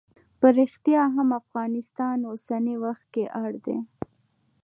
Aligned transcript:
په 0.39 0.47
ریښتیا 0.57 1.03
هم 1.15 1.29
افغانستان 1.41 2.17
اوسنی 2.31 2.75
وخت 2.85 3.05
کې 3.13 3.23
اړ 3.41 3.51
دی. 3.65 3.77